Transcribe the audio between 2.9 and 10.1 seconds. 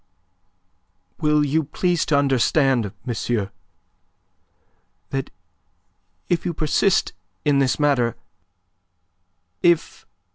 monsieur, that if you persist in this matter, if...